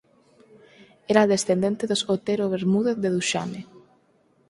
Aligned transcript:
Era 1.11 1.29
descendente 1.33 1.83
dos 1.89 2.01
Otero 2.13 2.45
Bermúdez 2.55 2.97
de 3.03 3.09
Duxame. 3.15 3.61